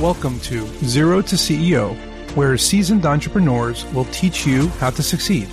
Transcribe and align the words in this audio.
Welcome 0.00 0.40
to 0.40 0.66
Zero 0.84 1.22
to 1.22 1.36
CEO, 1.36 1.96
where 2.36 2.58
seasoned 2.58 3.06
entrepreneurs 3.06 3.86
will 3.94 4.04
teach 4.06 4.46
you 4.46 4.68
how 4.78 4.90
to 4.90 5.02
succeed. 5.02 5.48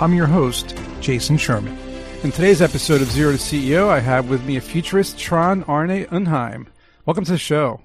I'm 0.00 0.14
your 0.14 0.26
host, 0.26 0.76
Jason 1.00 1.36
Sherman. 1.36 1.78
In 2.24 2.32
today's 2.32 2.60
episode 2.60 3.02
of 3.02 3.08
Zero 3.08 3.30
to 3.30 3.38
CEO, 3.38 3.88
I 3.88 4.00
have 4.00 4.28
with 4.28 4.44
me 4.44 4.56
a 4.56 4.60
futurist, 4.60 5.16
Trond 5.16 5.64
Arne 5.68 6.06
Undheim. 6.06 6.66
Welcome 7.06 7.24
to 7.26 7.30
the 7.30 7.38
show. 7.38 7.80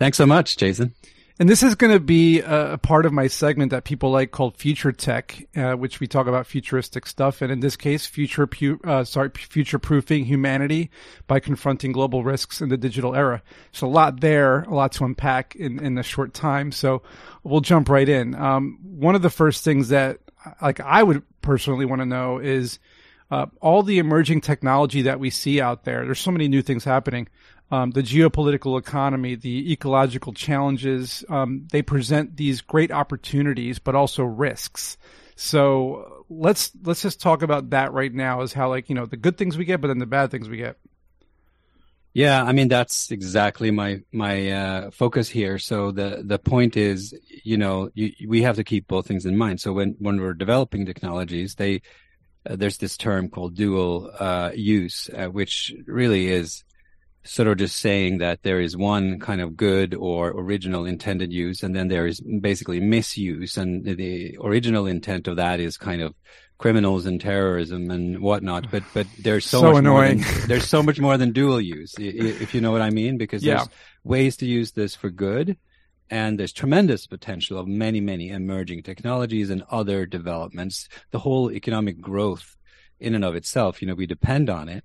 Thanks 0.00 0.18
so 0.18 0.26
much, 0.26 0.56
Jason. 0.56 0.92
And 1.40 1.48
this 1.48 1.62
is 1.62 1.76
going 1.76 1.92
to 1.92 2.00
be 2.00 2.40
a, 2.40 2.78
part 2.78 3.06
of 3.06 3.12
my 3.12 3.28
segment 3.28 3.70
that 3.70 3.84
people 3.84 4.10
like 4.10 4.32
called 4.32 4.56
Future 4.56 4.90
Tech, 4.90 5.46
uh, 5.54 5.74
which 5.74 6.00
we 6.00 6.08
talk 6.08 6.26
about 6.26 6.48
futuristic 6.48 7.06
stuff. 7.06 7.40
And 7.42 7.52
in 7.52 7.60
this 7.60 7.76
case, 7.76 8.06
future 8.06 8.48
pu- 8.48 8.80
uh, 8.82 9.04
sorry, 9.04 9.30
future 9.34 9.78
proofing 9.78 10.24
humanity 10.24 10.90
by 11.28 11.38
confronting 11.38 11.92
global 11.92 12.24
risks 12.24 12.60
in 12.60 12.70
the 12.70 12.76
digital 12.76 13.14
era. 13.14 13.40
So 13.70 13.86
a 13.86 13.88
lot 13.88 14.20
there, 14.20 14.62
a 14.62 14.74
lot 14.74 14.90
to 14.92 15.04
unpack 15.04 15.54
in, 15.54 15.78
in 15.78 15.96
a 15.96 16.02
short 16.02 16.34
time. 16.34 16.72
So 16.72 17.02
we'll 17.44 17.60
jump 17.60 17.88
right 17.88 18.08
in. 18.08 18.34
Um, 18.34 18.78
one 18.82 19.14
of 19.14 19.22
the 19.22 19.30
first 19.30 19.62
things 19.62 19.90
that 19.90 20.18
like 20.60 20.80
I 20.80 21.04
would 21.04 21.22
personally 21.40 21.84
want 21.84 22.00
to 22.00 22.06
know 22.06 22.38
is 22.38 22.80
uh, 23.30 23.46
all 23.60 23.82
the 23.82 23.98
emerging 23.98 24.40
technology 24.40 25.02
that 25.02 25.20
we 25.20 25.30
see 25.30 25.60
out 25.60 25.84
there. 25.84 26.04
There's 26.04 26.20
so 26.20 26.30
many 26.30 26.48
new 26.48 26.62
things 26.62 26.82
happening 26.82 27.28
um, 27.70 27.90
the 27.90 28.02
geopolitical 28.02 28.78
economy, 28.78 29.34
the 29.34 29.72
ecological 29.72 30.32
challenges. 30.32 31.24
Um, 31.28 31.66
they 31.70 31.82
present 31.82 32.36
these 32.36 32.60
great 32.60 32.90
opportunities, 32.90 33.78
but 33.78 33.94
also 33.94 34.24
risks. 34.24 34.96
So 35.36 36.24
let's 36.28 36.72
let's 36.82 37.02
just 37.02 37.20
talk 37.20 37.42
about 37.42 37.70
that 37.70 37.92
right 37.92 38.12
now. 38.12 38.40
Is 38.40 38.52
how 38.52 38.68
like 38.68 38.88
you 38.88 38.94
know 38.94 39.06
the 39.06 39.16
good 39.16 39.36
things 39.36 39.56
we 39.56 39.64
get, 39.64 39.80
but 39.80 39.88
then 39.88 39.98
the 39.98 40.06
bad 40.06 40.30
things 40.30 40.48
we 40.48 40.56
get. 40.56 40.78
Yeah, 42.14 42.42
I 42.42 42.52
mean 42.52 42.68
that's 42.68 43.10
exactly 43.10 43.70
my 43.70 44.00
my 44.12 44.50
uh, 44.50 44.90
focus 44.90 45.28
here. 45.28 45.58
So 45.58 45.92
the 45.92 46.22
the 46.24 46.38
point 46.38 46.76
is, 46.76 47.14
you 47.44 47.58
know, 47.58 47.90
you, 47.94 48.12
we 48.26 48.42
have 48.42 48.56
to 48.56 48.64
keep 48.64 48.88
both 48.88 49.06
things 49.06 49.26
in 49.26 49.36
mind. 49.36 49.60
So 49.60 49.72
when 49.72 49.94
when 49.98 50.20
we're 50.20 50.34
developing 50.34 50.86
technologies, 50.86 51.54
they 51.54 51.82
uh, 52.48 52.56
there's 52.56 52.78
this 52.78 52.96
term 52.96 53.28
called 53.28 53.54
dual 53.54 54.10
uh, 54.18 54.50
use, 54.54 55.10
uh, 55.14 55.26
which 55.26 55.72
really 55.86 56.28
is 56.28 56.64
sort 57.28 57.48
of 57.48 57.58
just 57.58 57.76
saying 57.76 58.18
that 58.18 58.42
there 58.42 58.60
is 58.60 58.76
one 58.76 59.20
kind 59.20 59.40
of 59.40 59.56
good 59.56 59.94
or 59.94 60.30
original 60.30 60.86
intended 60.86 61.32
use, 61.32 61.62
and 61.62 61.74
then 61.76 61.88
there 61.88 62.06
is 62.06 62.20
basically 62.20 62.80
misuse, 62.80 63.56
and 63.56 63.84
the 63.84 64.36
original 64.42 64.86
intent 64.86 65.28
of 65.28 65.36
that 65.36 65.60
is 65.60 65.76
kind 65.76 66.00
of 66.00 66.14
criminals 66.56 67.06
and 67.06 67.20
terrorism 67.20 67.90
and 67.90 68.20
whatnot. 68.20 68.70
But 68.70 68.82
but 68.94 69.06
there's 69.18 69.44
so, 69.44 69.60
so 69.60 69.72
much 69.72 69.78
annoying. 69.78 70.20
More 70.20 70.32
than, 70.32 70.42
there's 70.48 70.68
so 70.68 70.82
much 70.82 70.98
more 70.98 71.18
than 71.18 71.32
dual 71.32 71.60
use, 71.60 71.94
if 71.98 72.54
you 72.54 72.60
know 72.60 72.72
what 72.72 72.82
I 72.82 72.90
mean, 72.90 73.18
because 73.18 73.44
yeah. 73.44 73.56
there's 73.56 73.68
ways 74.04 74.36
to 74.38 74.46
use 74.46 74.72
this 74.72 74.94
for 74.94 75.10
good. 75.10 75.56
And 76.10 76.40
there's 76.40 76.54
tremendous 76.54 77.06
potential 77.06 77.58
of 77.58 77.68
many, 77.68 78.00
many 78.00 78.30
emerging 78.30 78.82
technologies 78.82 79.50
and 79.50 79.62
other 79.70 80.06
developments. 80.06 80.88
The 81.10 81.18
whole 81.18 81.52
economic 81.52 82.00
growth 82.00 82.56
in 82.98 83.14
and 83.14 83.22
of 83.22 83.36
itself, 83.36 83.82
you 83.82 83.88
know, 83.88 83.94
we 83.94 84.06
depend 84.06 84.48
on 84.48 84.70
it 84.70 84.84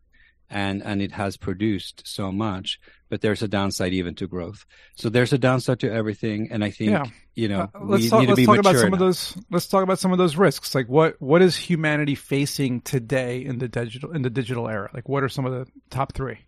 and 0.53 0.83
and 0.83 1.01
it 1.01 1.11
has 1.11 1.35
produced 1.35 2.03
so 2.05 2.31
much 2.31 2.79
but 3.09 3.21
there's 3.21 3.43
a 3.43 3.47
downside 3.47 3.93
even 3.93 4.15
to 4.15 4.25
growth. 4.25 4.65
So 4.95 5.07
there's 5.07 5.31
a 5.33 5.37
downside 5.37 5.81
to 5.81 5.91
everything 5.91 6.47
and 6.49 6.63
i 6.63 6.71
think 6.71 6.89
yeah. 6.91 7.05
you 7.35 7.47
know 7.47 7.69
uh, 7.75 7.79
let's 7.83 8.09
talk, 8.09 8.27
let's 8.27 8.43
talk 8.43 8.57
about 8.57 8.75
some 8.75 8.87
enough. 8.87 8.93
of 8.93 8.99
those 8.99 9.37
let's 9.51 9.67
talk 9.67 9.83
about 9.83 9.99
some 9.99 10.11
of 10.11 10.17
those 10.17 10.35
risks. 10.35 10.73
Like 10.73 10.87
what 10.87 11.21
what 11.21 11.41
is 11.41 11.55
humanity 11.55 12.15
facing 12.15 12.81
today 12.81 13.45
in 13.45 13.59
the 13.59 13.67
digital 13.67 14.11
in 14.11 14.21
the 14.21 14.29
digital 14.29 14.67
era? 14.67 14.89
Like 14.93 15.09
what 15.09 15.23
are 15.23 15.29
some 15.29 15.45
of 15.45 15.51
the 15.51 15.67
top 15.89 16.13
three? 16.13 16.39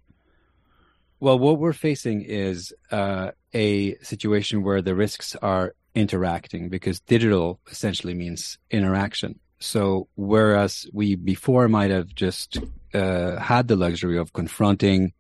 Well 1.20 1.38
what 1.38 1.60
we're 1.60 1.74
facing 1.74 2.22
is 2.24 2.74
uh, 2.92 3.32
a 3.54 3.98
situation 3.98 4.64
where 4.64 4.82
the 4.82 4.96
risks 4.96 5.36
are 5.36 5.76
interacting 5.94 6.70
because 6.70 7.00
digital 7.00 7.60
essentially 7.70 8.14
means 8.14 8.58
interaction 8.72 9.40
so 9.66 10.08
whereas 10.16 10.86
we 10.94 11.16
before 11.16 11.68
might 11.68 11.90
have 11.90 12.14
just 12.14 12.60
uh, 12.94 13.40
had 13.40 13.68
the 13.68 13.76
luxury 13.76 14.18
of 14.18 14.32
confronting 14.32 15.14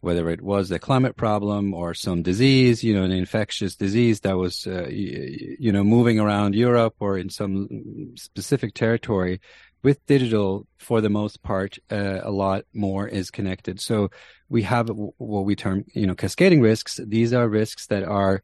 whether 0.00 0.30
it 0.30 0.40
was 0.40 0.68
the 0.68 0.78
climate 0.78 1.16
problem 1.16 1.74
or 1.74 1.92
some 1.92 2.22
disease, 2.22 2.82
you 2.82 2.94
know, 2.94 3.02
an 3.02 3.12
infectious 3.12 3.76
disease 3.76 4.20
that 4.20 4.36
was, 4.36 4.66
uh, 4.66 4.86
you 4.88 5.72
know, 5.72 5.84
moving 5.84 6.18
around 6.18 6.54
Europe 6.54 6.94
or 7.00 7.18
in 7.18 7.28
some 7.28 7.68
specific 8.16 8.72
territory. 8.74 9.40
With 9.82 10.04
digital, 10.06 10.66
for 10.78 11.00
the 11.00 11.10
most 11.10 11.42
part, 11.42 11.78
uh, 11.90 12.20
a 12.22 12.30
lot 12.30 12.64
more 12.72 13.08
is 13.08 13.30
connected. 13.30 13.80
So 13.80 14.10
we 14.48 14.62
have 14.62 14.88
what 14.90 15.44
we 15.44 15.56
term, 15.56 15.84
you 15.94 16.06
know, 16.06 16.14
cascading 16.14 16.60
risks. 16.60 17.00
These 17.04 17.32
are 17.32 17.48
risks 17.48 17.86
that 17.86 18.04
are 18.04 18.42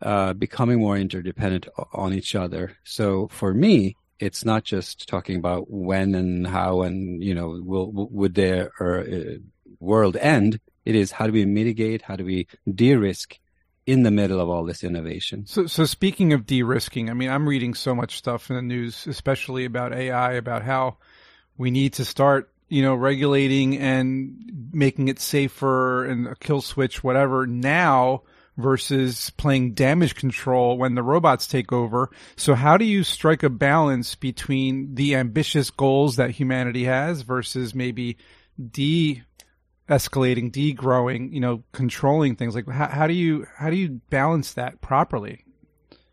uh, 0.00 0.32
becoming 0.34 0.78
more 0.78 0.96
interdependent 0.96 1.66
on 1.92 2.14
each 2.14 2.34
other. 2.34 2.76
So 2.84 3.28
for 3.28 3.52
me, 3.52 3.96
it's 4.20 4.44
not 4.44 4.64
just 4.64 5.08
talking 5.08 5.36
about 5.36 5.70
when 5.70 6.14
and 6.14 6.46
how 6.46 6.82
and 6.82 7.22
you 7.22 7.34
know 7.34 7.60
will 7.62 7.90
would 7.92 8.34
their 8.34 8.70
uh, 8.80 9.38
world 9.80 10.16
end. 10.16 10.60
It 10.84 10.94
is 10.94 11.12
how 11.12 11.26
do 11.26 11.32
we 11.32 11.44
mitigate 11.44 12.02
how 12.02 12.16
do 12.16 12.24
we 12.24 12.46
de-risk 12.72 13.38
in 13.86 14.02
the 14.02 14.10
middle 14.10 14.40
of 14.40 14.48
all 14.48 14.64
this 14.64 14.84
innovation? 14.84 15.46
So 15.46 15.66
so 15.66 15.84
speaking 15.84 16.32
of 16.32 16.46
de-risking 16.46 17.10
i 17.10 17.14
mean 17.14 17.30
i'm 17.30 17.48
reading 17.48 17.74
so 17.74 17.94
much 17.94 18.16
stuff 18.16 18.50
in 18.50 18.56
the 18.56 18.62
news 18.62 19.06
especially 19.06 19.64
about 19.64 19.92
ai 19.92 20.34
about 20.34 20.62
how 20.62 20.98
we 21.56 21.70
need 21.70 21.94
to 21.94 22.04
start 22.04 22.50
you 22.70 22.82
know 22.82 22.94
regulating 22.94 23.76
and 23.76 24.50
making 24.72 25.08
it 25.08 25.18
safer 25.18 26.06
and 26.06 26.26
a 26.26 26.34
kill 26.36 26.62
switch 26.62 27.04
whatever. 27.04 27.46
Now 27.46 28.22
versus 28.56 29.30
playing 29.30 29.74
damage 29.74 30.14
control 30.14 30.76
when 30.76 30.94
the 30.94 31.02
robots 31.02 31.46
take 31.46 31.72
over. 31.72 32.10
So 32.36 32.54
how 32.54 32.76
do 32.76 32.84
you 32.84 33.04
strike 33.04 33.42
a 33.42 33.50
balance 33.50 34.14
between 34.14 34.94
the 34.94 35.14
ambitious 35.16 35.70
goals 35.70 36.16
that 36.16 36.30
humanity 36.30 36.84
has 36.84 37.22
versus 37.22 37.74
maybe 37.74 38.16
de 38.70 39.22
escalating, 39.88 40.52
de-growing, 40.52 41.32
you 41.32 41.40
know, 41.40 41.64
controlling 41.72 42.36
things 42.36 42.54
like 42.54 42.68
how, 42.68 42.86
how 42.86 43.06
do 43.06 43.14
you 43.14 43.46
how 43.56 43.70
do 43.70 43.76
you 43.76 44.00
balance 44.10 44.54
that 44.54 44.80
properly? 44.80 45.44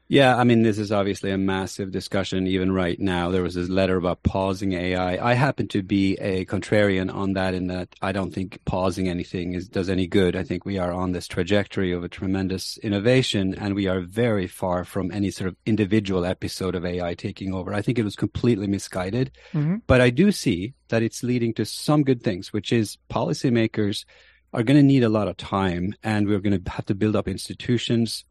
Yeah, 0.10 0.38
I 0.38 0.46
mean, 0.46 0.64
this 0.64 0.78
is 0.78 0.92
obviously 0.92 1.32
a 1.32 1.38
massive 1.38 1.92
discussion 1.92 2.48
even 2.48 2.72
right 2.72 2.98
now. 2.98 3.30
There 3.30 3.44
was 3.44 3.56
this 3.56 3.68
letter 3.68 3.98
about 3.98 4.24
pausing 4.24 4.72
AI. 4.72 5.18
I 5.18 5.34
happen 5.34 5.68
to 5.70 5.84
be 5.84 6.16
a 6.16 6.46
contrarian 6.46 7.14
on 7.14 7.34
that 7.34 7.54
in 7.54 7.68
that 7.68 7.90
I 8.02 8.14
don't 8.14 8.34
think 8.34 8.64
pausing 8.64 9.10
anything 9.10 9.54
is, 9.54 9.68
does 9.68 9.90
any 9.90 10.08
good. 10.08 10.38
I 10.38 10.44
think 10.44 10.64
we 10.64 10.78
are 10.78 10.94
on 10.94 11.12
this 11.12 11.28
trajectory 11.28 11.92
of 11.92 12.06
a 12.06 12.10
tremendous 12.10 12.78
innovation 12.78 13.54
and 13.54 13.76
we 13.76 13.88
are 13.88 14.00
very 14.00 14.48
far 14.48 14.86
from 14.86 15.12
any 15.12 15.30
sort 15.30 15.50
of 15.50 15.58
individual 15.66 16.26
episode 16.26 16.76
of 16.76 16.86
AI 16.86 17.14
taking 17.14 17.54
over. 17.54 17.74
I 17.74 17.82
think 17.82 18.00
it 18.00 18.06
was 18.06 18.16
completely 18.16 18.68
misguided, 18.68 19.32
mm-hmm. 19.52 19.78
but 19.88 20.00
I 20.00 20.10
do 20.10 20.32
see 20.32 20.74
that 20.88 21.04
it's 21.04 21.22
leading 21.22 21.54
to 21.56 21.66
some 21.66 22.04
good 22.04 22.24
things, 22.24 22.54
which 22.54 22.72
is 22.72 22.98
policymakers 23.10 24.06
are 24.54 24.64
going 24.64 24.78
to 24.78 24.84
need 24.84 25.04
a 25.04 25.10
lot 25.10 25.28
of 25.28 25.36
time 25.36 25.94
and 26.02 26.28
we're 26.28 26.40
going 26.40 26.64
to 26.64 26.72
have 26.72 26.86
to 26.86 26.96
build 26.96 27.18
up 27.18 27.28
institutions 27.28 28.24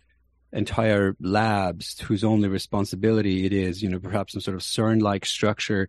entire 0.53 1.17
labs 1.21 1.99
whose 2.01 2.25
only 2.25 2.49
responsibility 2.49 3.47
it 3.47 3.53
is, 3.53 3.83
you 3.83 3.89
know, 3.89 3.99
perhaps 3.99 4.33
some 4.33 4.41
sort 4.41 4.55
of 4.55 4.63
CERN-like 4.63 5.27
structure 5.27 5.89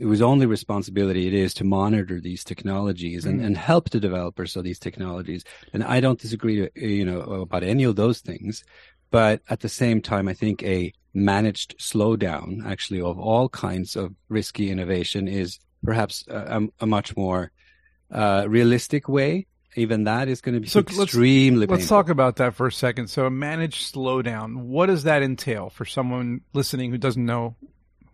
whose 0.00 0.22
only 0.22 0.46
responsibility 0.46 1.26
it 1.26 1.34
is 1.34 1.52
to 1.54 1.64
monitor 1.64 2.20
these 2.20 2.42
technologies 2.42 3.26
and, 3.26 3.40
mm. 3.40 3.44
and 3.44 3.56
help 3.58 3.90
the 3.90 4.00
developers 4.00 4.56
of 4.56 4.64
these 4.64 4.78
technologies. 4.78 5.44
And 5.72 5.84
I 5.84 6.00
don't 6.00 6.18
disagree, 6.18 6.68
you 6.74 7.04
know, 7.04 7.20
about 7.20 7.62
any 7.62 7.84
of 7.84 7.96
those 7.96 8.20
things. 8.20 8.64
But 9.10 9.42
at 9.48 9.60
the 9.60 9.68
same 9.68 10.00
time, 10.00 10.28
I 10.28 10.34
think 10.34 10.62
a 10.62 10.92
managed 11.12 11.78
slowdown, 11.78 12.64
actually, 12.66 13.00
of 13.00 13.18
all 13.18 13.48
kinds 13.48 13.96
of 13.96 14.14
risky 14.28 14.70
innovation 14.70 15.28
is 15.28 15.58
perhaps 15.84 16.24
a, 16.28 16.62
a 16.80 16.86
much 16.86 17.16
more 17.16 17.52
uh, 18.10 18.46
realistic 18.48 19.08
way 19.08 19.46
even 19.76 20.04
that 20.04 20.28
is 20.28 20.40
going 20.40 20.54
to 20.54 20.60
be 20.60 20.68
so 20.68 20.80
extremely 20.80 21.66
let's, 21.66 21.70
let's, 21.70 21.88
talk 21.88 22.08
about 22.08 22.36
that 22.36 22.54
for 22.54 22.66
a 22.66 22.72
second. 22.72 23.08
So 23.08 23.26
a 23.26 23.30
managed 23.30 23.94
slowdown, 23.94 24.64
what 24.64 24.86
does 24.86 25.04
that 25.04 25.22
entail 25.22 25.70
for 25.70 25.84
someone 25.84 26.40
listening 26.52 26.90
who 26.90 26.98
doesn't 26.98 27.24
know 27.24 27.56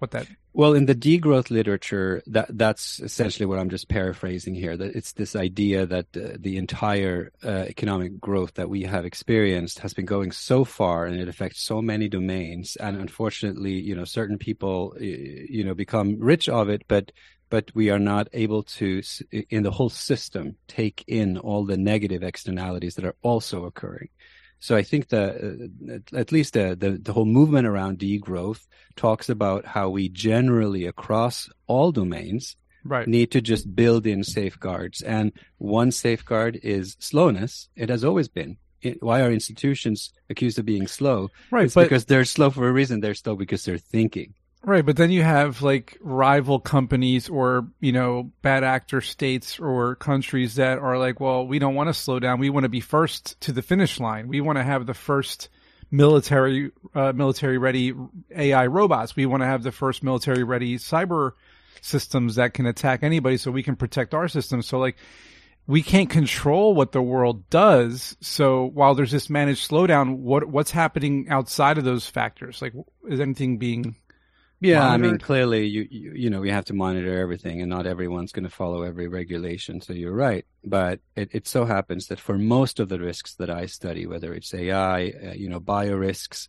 what 0.02 0.10
that 0.10 0.26
well 0.52 0.75
in 0.75 0.86
the 0.86 0.96
degrowth 0.96 1.48
literature 1.48 2.25
that 2.26 2.46
that's 2.58 2.98
essentially 2.98 3.46
what 3.46 3.60
i'm 3.60 3.70
just 3.70 3.88
paraphrasing 3.88 4.52
here 4.52 4.76
that 4.76 4.96
it's 4.96 5.12
this 5.12 5.36
idea 5.36 5.86
that 5.86 6.06
uh, 6.16 6.36
the 6.40 6.56
entire 6.56 7.31
uh, 7.44 7.66
economic 7.69 8.19
growth 8.19 8.52
that 8.54 8.69
we 8.69 8.82
have 8.82 9.04
experienced 9.04 9.78
has 9.78 9.94
been 9.94 10.04
going 10.04 10.32
so 10.32 10.64
far 10.64 11.06
and 11.06 11.20
it 11.20 11.28
affects 11.28 11.62
so 11.62 11.81
many 11.81 12.08
domains 12.08 12.75
and 12.76 12.96
unfortunately 12.96 13.75
you 13.75 13.94
know 13.94 14.04
certain 14.04 14.38
people 14.38 14.92
you 14.98 15.62
know 15.62 15.72
become 15.72 16.19
rich 16.19 16.48
of 16.48 16.69
it 16.69 16.82
but 16.88 17.12
but 17.52 17.70
we 17.75 17.90
are 17.90 17.99
not 17.99 18.28
able 18.32 18.62
to, 18.62 19.02
in 19.50 19.62
the 19.62 19.70
whole 19.70 19.90
system, 19.90 20.56
take 20.69 21.04
in 21.06 21.37
all 21.37 21.66
the 21.66 21.76
negative 21.76 22.22
externalities 22.22 22.94
that 22.94 23.04
are 23.04 23.14
also 23.20 23.66
occurring. 23.66 24.08
So 24.58 24.75
I 24.75 24.82
think 24.82 25.08
that 25.08 25.37
uh, 25.37 26.16
at 26.16 26.32
least 26.32 26.54
the, 26.54 26.75
the, 26.75 26.93
the 26.93 27.12
whole 27.12 27.26
movement 27.26 27.66
around 27.66 27.99
degrowth 27.99 28.66
talks 28.96 29.28
about 29.28 29.66
how 29.66 29.90
we 29.90 30.08
generally 30.08 30.87
across 30.87 31.50
all 31.66 31.93
domains 31.93 32.56
right. 32.84 33.06
need 33.06 33.32
to 33.32 33.43
just 33.43 33.76
build 33.76 34.06
in 34.06 34.25
safeguards. 34.25 35.02
And 35.02 35.31
one 35.58 35.90
safeguard 35.90 36.58
is 36.62 36.96
slowness. 37.00 37.69
It 37.76 37.90
has 37.90 38.02
always 38.02 38.28
been. 38.28 38.56
why 39.00 39.20
are 39.20 39.31
institutions 39.31 40.10
accused 40.31 40.58
of 40.58 40.64
being 40.64 40.87
slow? 40.87 41.28
Right, 41.50 41.66
it's 41.66 41.75
but 41.75 41.82
because 41.82 42.06
they're 42.06 42.25
slow 42.25 42.48
for 42.48 42.66
a 42.66 42.72
reason. 42.72 43.00
They're 43.00 43.22
slow 43.25 43.37
because 43.37 43.62
they're 43.66 43.76
thinking. 43.76 44.32
Right, 44.64 44.86
but 44.86 44.96
then 44.96 45.10
you 45.10 45.24
have 45.24 45.60
like 45.60 45.98
rival 46.00 46.60
companies 46.60 47.28
or, 47.28 47.66
you 47.80 47.90
know, 47.90 48.30
bad 48.42 48.62
actor 48.62 49.00
states 49.00 49.58
or 49.58 49.96
countries 49.96 50.54
that 50.54 50.78
are 50.78 50.98
like, 50.98 51.18
well, 51.18 51.44
we 51.44 51.58
don't 51.58 51.74
want 51.74 51.88
to 51.88 51.94
slow 51.94 52.20
down. 52.20 52.38
We 52.38 52.50
want 52.50 52.62
to 52.62 52.68
be 52.68 52.80
first 52.80 53.40
to 53.40 53.52
the 53.52 53.62
finish 53.62 53.98
line. 53.98 54.28
We 54.28 54.40
want 54.40 54.58
to 54.58 54.62
have 54.62 54.86
the 54.86 54.94
first 54.94 55.48
military, 55.90 56.70
uh, 56.94 57.12
military 57.12 57.58
ready 57.58 57.92
AI 58.34 58.66
robots. 58.66 59.16
We 59.16 59.26
want 59.26 59.42
to 59.42 59.48
have 59.48 59.64
the 59.64 59.72
first 59.72 60.04
military 60.04 60.44
ready 60.44 60.78
cyber 60.78 61.32
systems 61.80 62.36
that 62.36 62.54
can 62.54 62.66
attack 62.66 63.02
anybody 63.02 63.38
so 63.38 63.50
we 63.50 63.64
can 63.64 63.74
protect 63.74 64.14
our 64.14 64.28
systems. 64.28 64.68
So 64.68 64.78
like, 64.78 64.96
we 65.66 65.82
can't 65.82 66.10
control 66.10 66.74
what 66.74 66.92
the 66.92 67.02
world 67.02 67.48
does. 67.50 68.16
So 68.20 68.64
while 68.66 68.94
there's 68.94 69.12
this 69.12 69.30
managed 69.30 69.68
slowdown, 69.68 70.18
what 70.18 70.44
what's 70.44 70.70
happening 70.70 71.28
outside 71.28 71.78
of 71.78 71.84
those 71.84 72.06
factors? 72.06 72.60
Like, 72.60 72.74
is 73.08 73.20
anything 73.20 73.58
being 73.58 73.96
yeah, 74.62 74.78
monitored? 74.78 74.94
I 74.94 74.98
mean, 74.98 75.18
clearly, 75.18 75.66
you, 75.66 75.86
you 75.90 76.12
you 76.14 76.30
know, 76.30 76.40
we 76.40 76.50
have 76.50 76.66
to 76.66 76.74
monitor 76.74 77.18
everything, 77.20 77.60
and 77.60 77.70
not 77.70 77.86
everyone's 77.86 78.32
going 78.32 78.44
to 78.44 78.50
follow 78.50 78.82
every 78.82 79.08
regulation. 79.08 79.80
So 79.80 79.92
you're 79.92 80.14
right, 80.14 80.46
but 80.64 81.00
it, 81.16 81.30
it 81.32 81.48
so 81.48 81.64
happens 81.64 82.06
that 82.08 82.20
for 82.20 82.38
most 82.38 82.78
of 82.80 82.88
the 82.88 83.00
risks 83.00 83.34
that 83.36 83.50
I 83.50 83.66
study, 83.66 84.06
whether 84.06 84.32
it's 84.34 84.54
AI, 84.54 85.08
uh, 85.10 85.32
you 85.32 85.48
know, 85.48 85.60
bio 85.60 85.94
risks, 85.96 86.48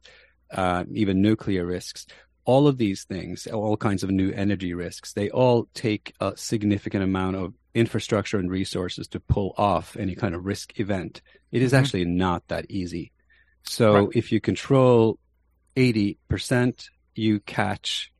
uh, 0.52 0.84
even 0.94 1.22
nuclear 1.22 1.66
risks, 1.66 2.06
all 2.46 2.68
of 2.68 2.78
these 2.78 3.06
things, 3.06 3.48
all 3.48 3.78
kinds 3.78 4.04
of 4.04 4.12
new 4.12 4.32
energy 4.32 4.74
risks, 4.74 5.14
they 5.14 5.30
all 5.32 5.68
take 5.74 6.14
a 6.20 6.34
significant 6.38 7.04
amount 7.04 7.36
of 7.38 7.54
infrastructure 7.74 8.38
and 8.38 8.52
resources 8.52 9.08
to 9.08 9.20
pull 9.20 9.56
off 9.58 9.98
any 9.98 10.14
kind 10.16 10.36
of 10.36 10.46
risk 10.46 10.80
event. 10.80 11.22
It 11.52 11.64
is 11.64 11.74
Mhm. 11.74 11.78
actually 11.80 12.06
not 12.06 12.44
that 12.50 12.70
easy. 12.70 13.12
So 13.64 13.94
Right. 13.94 14.10
if 14.14 14.32
you 14.32 14.42
control 14.42 15.18
80%, 15.76 16.90
you 17.16 17.40
catch 17.42 18.12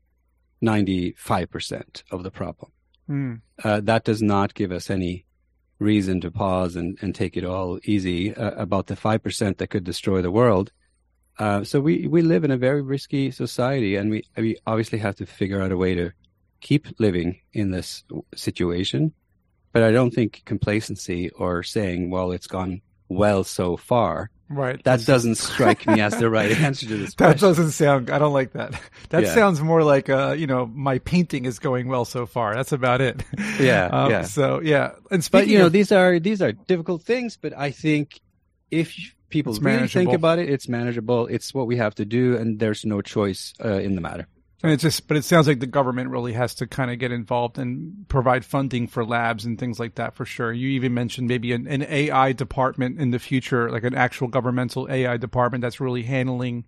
95% 0.62 2.02
of 2.10 2.22
the 2.22 2.30
problem. 2.30 2.72
Hmm. 3.06 3.34
Uh, 3.62 3.80
that 3.80 4.04
does 4.04 4.22
not 4.22 4.54
give 4.54 4.72
us 4.72 4.90
any 4.90 5.26
reason 5.78 6.20
to 6.20 6.30
pause 6.30 6.76
and, 6.76 6.96
and 7.02 7.14
take 7.14 7.36
it 7.36 7.44
all 7.44 7.78
easy 7.84 8.34
uh, 8.34 8.52
about 8.52 8.86
the 8.86 8.96
5% 8.96 9.58
that 9.58 9.68
could 9.68 9.84
destroy 9.84 10.22
the 10.22 10.30
world. 10.30 10.72
Uh, 11.38 11.64
so 11.64 11.80
we, 11.80 12.06
we 12.06 12.22
live 12.22 12.44
in 12.44 12.50
a 12.50 12.56
very 12.56 12.80
risky 12.80 13.30
society 13.30 13.96
and 13.96 14.10
we, 14.10 14.24
we 14.36 14.56
obviously 14.66 14.98
have 14.98 15.16
to 15.16 15.26
figure 15.26 15.60
out 15.60 15.72
a 15.72 15.76
way 15.76 15.94
to 15.94 16.12
keep 16.60 16.86
living 16.98 17.40
in 17.52 17.70
this 17.70 18.04
situation. 18.34 19.12
But 19.72 19.82
I 19.82 19.90
don't 19.90 20.12
think 20.12 20.42
complacency 20.44 21.30
or 21.30 21.62
saying, 21.64 22.10
well, 22.10 22.30
it's 22.30 22.46
gone 22.46 22.80
well 23.08 23.42
so 23.42 23.76
far, 23.76 24.30
Right. 24.50 24.82
that 24.84 25.04
doesn't 25.06 25.36
strike 25.36 25.86
me 25.86 26.00
as 26.00 26.16
the 26.18 26.28
right 26.28 26.50
answer 26.60 26.86
to 26.86 26.96
this 26.96 27.14
That 27.14 27.26
question. 27.38 27.48
doesn't 27.48 27.70
sound. 27.70 28.10
I 28.10 28.18
don't 28.18 28.32
like 28.34 28.52
that. 28.52 28.78
That 29.10 29.22
Yeah. 29.24 29.34
sounds 29.34 29.60
more 29.62 29.82
like, 29.82 30.08
uh, 30.10 30.34
you 30.36 30.46
know, 30.46 30.66
my 30.66 30.98
painting 30.98 31.44
is 31.46 31.58
going 31.58 31.88
well 31.88 32.04
so 32.04 32.26
far. 32.26 32.54
That's 32.54 32.72
about 32.72 33.00
it. 33.00 33.22
Yeah, 33.60 33.86
Um, 33.86 34.10
yeah. 34.10 34.22
So 34.22 34.60
yeah, 34.60 34.92
and 35.10 35.26
but 35.32 35.46
you 35.48 35.58
know 35.58 35.66
of, 35.66 35.72
these 35.72 35.92
are 35.92 36.18
these 36.20 36.42
are 36.42 36.52
difficult 36.52 37.02
things 37.02 37.36
but 37.40 37.52
i 37.56 37.70
think 37.70 38.20
if 38.70 38.92
people 39.30 39.54
really 39.54 39.86
think 39.88 40.12
about 40.12 40.38
it 40.38 40.48
it's 40.50 40.68
manageable 40.68 41.26
it's 41.28 41.52
what 41.54 41.66
we 41.66 41.76
have 41.76 41.94
to 41.94 42.04
do 42.04 42.36
and 42.36 42.58
there's 42.58 42.84
no 42.84 43.00
choice 43.00 43.54
uh, 43.64 43.78
in 43.86 43.94
the 43.94 44.00
matter 44.00 44.26
and 44.64 44.72
it's 44.72 44.82
just, 44.82 45.06
but 45.08 45.18
it 45.18 45.24
sounds 45.24 45.46
like 45.46 45.60
the 45.60 45.66
government 45.66 46.08
really 46.08 46.32
has 46.32 46.54
to 46.54 46.66
kind 46.66 46.90
of 46.90 46.98
get 46.98 47.12
involved 47.12 47.58
and 47.58 48.08
provide 48.08 48.46
funding 48.46 48.86
for 48.86 49.04
labs 49.04 49.44
and 49.44 49.58
things 49.58 49.78
like 49.78 49.96
that 49.96 50.14
for 50.14 50.24
sure. 50.24 50.54
You 50.54 50.68
even 50.70 50.94
mentioned 50.94 51.28
maybe 51.28 51.52
an, 51.52 51.68
an 51.68 51.82
AI 51.82 52.32
department 52.32 52.98
in 52.98 53.10
the 53.10 53.18
future, 53.18 53.70
like 53.70 53.84
an 53.84 53.94
actual 53.94 54.26
governmental 54.26 54.90
AI 54.90 55.18
department 55.18 55.60
that's 55.60 55.80
really 55.80 56.02
handling 56.02 56.64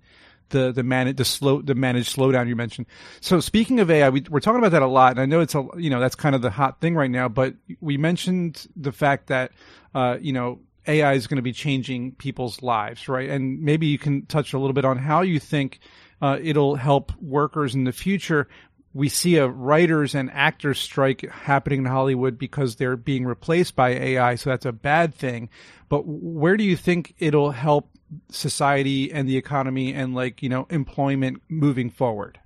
the 0.50 0.72
the 0.72 0.82
man 0.82 1.16
the 1.16 1.24
slow 1.24 1.62
the 1.62 1.74
managed 1.74 2.14
slowdown 2.14 2.48
you 2.48 2.54
mentioned. 2.54 2.86
So 3.20 3.40
speaking 3.40 3.80
of 3.80 3.90
AI, 3.90 4.10
we, 4.10 4.24
we're 4.28 4.40
talking 4.40 4.58
about 4.58 4.72
that 4.72 4.82
a 4.82 4.86
lot, 4.86 5.12
and 5.12 5.20
I 5.20 5.24
know 5.24 5.40
it's 5.40 5.54
a 5.54 5.66
you 5.78 5.88
know 5.88 5.98
that's 5.98 6.14
kind 6.14 6.34
of 6.34 6.42
the 6.42 6.50
hot 6.50 6.82
thing 6.82 6.94
right 6.94 7.10
now. 7.10 7.30
But 7.30 7.54
we 7.80 7.96
mentioned 7.96 8.66
the 8.76 8.92
fact 8.92 9.28
that 9.28 9.52
uh, 9.94 10.18
you 10.20 10.34
know 10.34 10.60
AI 10.86 11.14
is 11.14 11.26
going 11.26 11.36
to 11.36 11.42
be 11.42 11.52
changing 11.52 12.12
people's 12.12 12.62
lives, 12.62 13.08
right? 13.08 13.28
And 13.28 13.62
maybe 13.62 13.86
you 13.86 13.98
can 13.98 14.26
touch 14.26 14.52
a 14.52 14.58
little 14.58 14.74
bit 14.74 14.84
on 14.84 14.98
how 14.98 15.22
you 15.22 15.40
think 15.40 15.80
uh, 16.20 16.38
it'll 16.42 16.76
help 16.76 17.12
workers 17.20 17.74
in 17.74 17.84
the 17.84 17.92
future. 17.92 18.48
We 18.94 19.08
see 19.08 19.36
a 19.36 19.46
writers 19.46 20.14
and 20.14 20.30
actors 20.30 20.78
strike 20.78 21.20
happening 21.30 21.80
in 21.80 21.84
Hollywood 21.84 22.38
because 22.38 22.76
they're 22.76 22.96
being 22.96 23.26
replaced 23.26 23.76
by 23.76 23.90
AI, 23.90 24.36
so 24.36 24.50
that's 24.50 24.64
a 24.64 24.72
bad 24.72 25.14
thing. 25.14 25.50
But 25.88 26.06
where 26.06 26.56
do 26.56 26.64
you 26.64 26.76
think 26.76 27.14
it'll 27.18 27.50
help 27.50 27.90
society 28.30 29.12
and 29.12 29.28
the 29.28 29.36
economy 29.36 29.92
and 29.92 30.14
like 30.14 30.42
you 30.42 30.48
know 30.48 30.66
employment 30.70 31.42
moving 31.48 31.90
forward? 31.90 32.38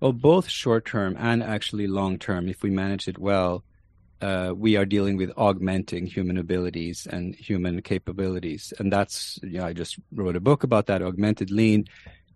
well 0.00 0.12
both 0.12 0.48
short 0.48 0.84
term 0.84 1.16
and 1.18 1.42
actually 1.42 1.86
long 1.86 2.18
term 2.18 2.48
if 2.48 2.62
we 2.62 2.70
manage 2.70 3.08
it 3.08 3.18
well 3.18 3.64
uh, 4.20 4.52
we 4.56 4.76
are 4.76 4.84
dealing 4.84 5.16
with 5.16 5.30
augmenting 5.36 6.04
human 6.04 6.36
abilities 6.36 7.06
and 7.08 7.36
human 7.36 7.80
capabilities 7.82 8.72
and 8.78 8.92
that's 8.92 9.38
you 9.42 9.58
know 9.58 9.64
i 9.64 9.72
just 9.72 9.98
wrote 10.12 10.36
a 10.36 10.40
book 10.40 10.62
about 10.64 10.86
that 10.86 11.02
augmented 11.02 11.50
lean 11.50 11.84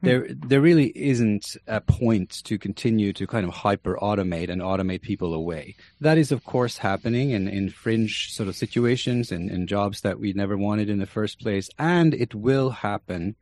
there 0.02 0.26
there 0.30 0.60
really 0.60 0.88
isn't 0.96 1.56
a 1.66 1.80
point 1.80 2.42
to 2.44 2.58
continue 2.58 3.12
to 3.12 3.26
kind 3.26 3.46
of 3.46 3.54
hyper 3.54 3.96
automate 4.02 4.50
and 4.50 4.60
automate 4.60 5.02
people 5.02 5.32
away. 5.32 5.76
That 6.00 6.18
is 6.18 6.32
of 6.32 6.44
course 6.44 6.78
happening 6.78 7.30
in, 7.30 7.48
in 7.48 7.70
fringe 7.70 8.32
sort 8.32 8.48
of 8.48 8.56
situations 8.56 9.32
and 9.32 9.50
in 9.50 9.66
jobs 9.66 10.00
that 10.02 10.18
we 10.18 10.32
never 10.32 10.56
wanted 10.56 10.90
in 10.90 10.98
the 10.98 11.06
first 11.06 11.40
place. 11.40 11.70
And 11.78 12.14
it 12.14 12.34
will 12.34 12.70
happen 12.70 13.36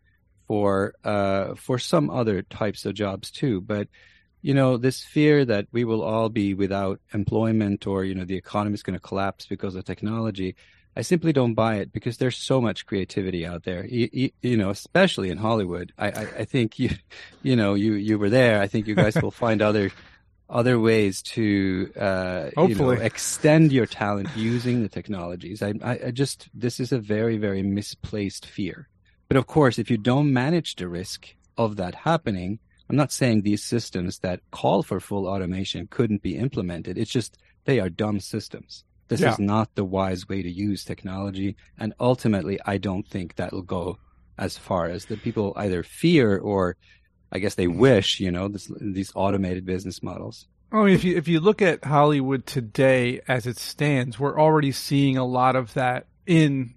for 0.46 0.94
uh 1.04 1.54
for 1.54 1.78
some 1.78 2.10
other 2.10 2.42
types 2.42 2.84
of 2.84 2.94
jobs 2.94 3.30
too. 3.30 3.60
But 3.60 3.88
you 4.42 4.54
know, 4.54 4.76
this 4.76 5.02
fear 5.02 5.44
that 5.44 5.66
we 5.70 5.84
will 5.84 6.02
all 6.02 6.28
be 6.28 6.54
without 6.54 7.00
employment 7.12 7.86
or, 7.86 8.04
you 8.04 8.14
know, 8.14 8.24
the 8.24 8.36
economy 8.36 8.74
is 8.74 8.82
going 8.82 8.98
to 8.98 9.00
collapse 9.00 9.46
because 9.46 9.74
of 9.74 9.84
technology. 9.84 10.56
I 10.96 11.02
simply 11.02 11.32
don't 11.32 11.54
buy 11.54 11.76
it 11.76 11.92
because 11.92 12.16
there's 12.16 12.36
so 12.36 12.60
much 12.60 12.84
creativity 12.86 13.46
out 13.46 13.62
there. 13.62 13.86
You, 13.86 14.08
you, 14.12 14.30
you 14.42 14.56
know, 14.56 14.70
especially 14.70 15.30
in 15.30 15.38
Hollywood. 15.38 15.92
I, 15.96 16.08
I, 16.08 16.20
I 16.38 16.44
think 16.44 16.78
you, 16.78 16.90
you 17.42 17.56
know, 17.56 17.74
you 17.74 17.94
you 17.94 18.18
were 18.18 18.30
there. 18.30 18.60
I 18.60 18.66
think 18.66 18.86
you 18.86 18.94
guys 18.94 19.16
will 19.16 19.30
find 19.30 19.62
other 19.62 19.90
other 20.50 20.80
ways 20.80 21.22
to 21.22 21.92
uh, 21.98 22.50
you 22.66 22.74
know, 22.74 22.90
extend 22.90 23.72
your 23.72 23.86
talent 23.86 24.28
using 24.36 24.82
the 24.82 24.88
technologies. 24.88 25.62
I, 25.62 25.74
I, 25.82 26.00
I 26.06 26.10
just 26.10 26.48
this 26.52 26.80
is 26.80 26.92
a 26.92 26.98
very 26.98 27.36
very 27.36 27.62
misplaced 27.62 28.46
fear. 28.46 28.88
But 29.28 29.36
of 29.36 29.46
course, 29.46 29.78
if 29.78 29.90
you 29.90 29.96
don't 29.96 30.32
manage 30.32 30.74
the 30.74 30.88
risk 30.88 31.28
of 31.56 31.76
that 31.76 31.94
happening, 31.94 32.58
I'm 32.88 32.96
not 32.96 33.12
saying 33.12 33.42
these 33.42 33.62
systems 33.62 34.18
that 34.18 34.40
call 34.50 34.82
for 34.82 34.98
full 34.98 35.28
automation 35.28 35.86
couldn't 35.86 36.22
be 36.22 36.36
implemented. 36.36 36.98
It's 36.98 37.12
just 37.12 37.38
they 37.64 37.78
are 37.78 37.88
dumb 37.88 38.18
systems. 38.18 38.82
This 39.10 39.20
Yeah. 39.20 39.32
is 39.32 39.38
not 39.40 39.74
the 39.74 39.84
wise 39.84 40.28
way 40.28 40.40
to 40.40 40.48
use 40.50 40.84
technology. 40.84 41.56
And 41.76 41.92
ultimately, 42.00 42.58
I 42.64 42.78
don't 42.78 43.06
think 43.06 43.34
that'll 43.36 43.62
go 43.62 43.98
as 44.38 44.56
far 44.56 44.86
as 44.86 45.04
the 45.04 45.16
people 45.18 45.52
either 45.56 45.82
fear 45.82 46.38
or 46.38 46.76
I 47.32 47.38
guess 47.40 47.54
they 47.56 47.66
wish, 47.68 48.18
you 48.20 48.30
know, 48.30 48.48
this, 48.48 48.70
these 48.80 49.12
automated 49.14 49.64
business 49.66 50.02
models. 50.02 50.46
Oh, 50.72 50.86
if 50.86 51.02
you 51.04 51.16
if 51.16 51.26
you 51.28 51.40
look 51.40 51.60
at 51.60 51.84
Hollywood 51.84 52.46
today 52.46 53.20
as 53.28 53.46
it 53.46 53.58
stands, 53.58 54.18
we're 54.18 54.40
already 54.40 54.70
seeing 54.72 55.16
a 55.16 55.24
lot 55.26 55.56
of 55.56 55.74
that 55.74 56.06
in 56.26 56.74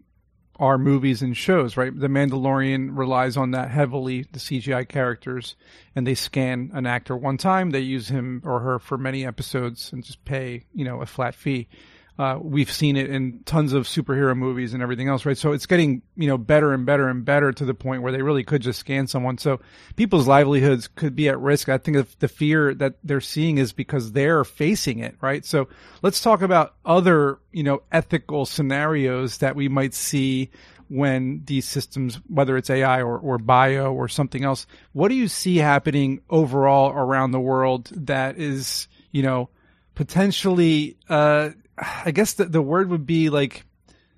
our 0.59 0.77
movies 0.79 1.21
and 1.21 1.35
shows, 1.37 1.77
right? 1.77 1.91
The 1.97 2.07
Mandalorian 2.07 2.95
relies 2.97 3.37
on 3.37 3.51
that 3.51 3.69
heavily, 3.71 4.25
the 4.31 4.39
CGI 4.39 4.87
characters, 4.87 5.55
and 5.95 6.05
they 6.05 6.13
scan 6.15 6.71
an 6.73 6.85
actor 6.87 7.15
one 7.17 7.37
time, 7.37 7.71
they 7.71 7.79
use 7.81 8.07
him 8.09 8.41
or 8.45 8.59
her 8.61 8.79
for 8.79 8.97
many 8.97 9.25
episodes 9.25 9.91
and 9.91 10.03
just 10.03 10.23
pay, 10.25 10.65
you 10.73 10.85
know, 10.85 11.01
a 11.01 11.05
flat 11.07 11.33
fee. 11.35 11.67
Uh, 12.17 12.37
we've 12.39 12.71
seen 12.71 12.95
it 12.95 13.09
in 13.09 13.39
tons 13.43 13.73
of 13.73 13.87
superhero 13.87 14.37
movies 14.37 14.75
and 14.75 14.83
everything 14.83 15.07
else, 15.07 15.25
right? 15.25 15.37
So 15.37 15.51
it's 15.51 15.65
getting, 15.65 16.03
you 16.15 16.27
know, 16.27 16.37
better 16.37 16.71
and 16.71 16.85
better 16.85 17.07
and 17.09 17.25
better 17.25 17.51
to 17.51 17.65
the 17.65 17.73
point 17.73 18.03
where 18.03 18.11
they 18.11 18.21
really 18.21 18.43
could 18.43 18.61
just 18.61 18.79
scan 18.79 19.07
someone. 19.07 19.39
So 19.39 19.61
people's 19.95 20.27
livelihoods 20.27 20.87
could 20.87 21.15
be 21.15 21.27
at 21.27 21.39
risk. 21.39 21.69
I 21.69 21.79
think 21.79 22.19
the 22.19 22.27
fear 22.27 22.75
that 22.75 22.97
they're 23.03 23.19
seeing 23.19 23.57
is 23.57 23.73
because 23.73 24.11
they're 24.11 24.43
facing 24.43 24.99
it, 24.99 25.15
right? 25.21 25.43
So 25.43 25.69
let's 26.03 26.21
talk 26.21 26.43
about 26.43 26.75
other, 26.85 27.39
you 27.51 27.63
know, 27.63 27.81
ethical 27.91 28.45
scenarios 28.45 29.39
that 29.39 29.55
we 29.55 29.67
might 29.67 29.95
see 29.95 30.51
when 30.89 31.41
these 31.45 31.67
systems, 31.67 32.19
whether 32.27 32.55
it's 32.57 32.69
AI 32.69 33.01
or, 33.01 33.17
or 33.17 33.39
bio 33.39 33.91
or 33.91 34.07
something 34.07 34.43
else, 34.43 34.67
what 34.91 35.07
do 35.07 35.15
you 35.15 35.27
see 35.27 35.57
happening 35.57 36.21
overall 36.29 36.91
around 36.91 37.31
the 37.31 37.39
world 37.39 37.89
that 37.95 38.37
is, 38.37 38.87
you 39.09 39.23
know, 39.23 39.49
potentially, 39.95 40.95
uh, 41.09 41.49
I 41.77 42.11
guess 42.11 42.33
the, 42.33 42.45
the 42.45 42.61
word 42.61 42.89
would 42.89 43.05
be 43.05 43.29
like 43.29 43.65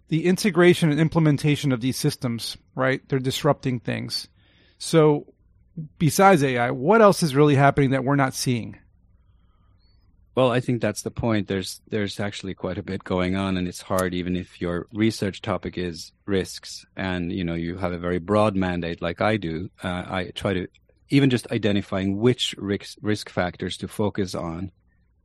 the 0.07 0.25
integration 0.25 0.91
and 0.91 1.00
implementation 1.00 1.71
of 1.71 1.81
these 1.81 1.97
systems, 1.97 2.57
right? 2.75 3.01
They're 3.07 3.19
disrupting 3.19 3.79
things. 3.79 4.27
So, 4.77 5.33
besides 5.97 6.43
AI, 6.43 6.71
what 6.71 7.01
else 7.01 7.24
is 7.24 7.35
really 7.35 7.55
happening 7.55 7.91
that 7.91 8.03
we're 8.03 8.15
not 8.15 8.33
seeing? 8.33 8.77
Well, 10.35 10.51
I 10.51 10.59
think 10.59 10.81
that's 10.81 11.01
the 11.01 11.12
point. 11.12 11.47
There's 11.47 11.81
there's 11.88 12.19
actually 12.19 12.55
quite 12.55 12.77
a 12.77 12.83
bit 12.83 13.05
going 13.05 13.38
on, 13.38 13.55
and 13.55 13.69
it's 13.69 13.81
hard 13.81 14.13
even 14.13 14.35
if 14.35 14.59
your 14.59 14.88
research 14.93 15.41
topic 15.41 15.77
is 15.77 16.12
risks, 16.25 16.85
and 16.97 17.31
you 17.31 17.45
know 17.45 17.53
you 17.53 17.77
have 17.77 17.93
a 17.93 17.97
very 17.97 18.19
broad 18.19 18.55
mandate 18.55 19.01
like 19.01 19.21
I 19.21 19.38
do. 19.38 19.69
Uh, 19.81 20.03
I 20.07 20.31
try 20.35 20.53
to 20.53 20.67
even 21.09 21.29
just 21.29 21.50
identifying 21.51 22.17
which 22.17 22.53
risk 22.57 22.97
risk 23.01 23.29
factors 23.29 23.77
to 23.77 23.88
focus 23.88 24.35
on 24.35 24.71